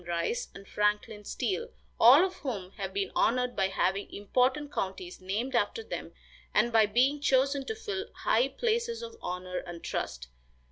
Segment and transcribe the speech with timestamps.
[0.07, 1.69] Rice and Franklin Steele,
[1.99, 6.11] all of whom have been honored by having important counties named after them
[6.55, 10.29] and by being chosen to fill high places of honor and trust.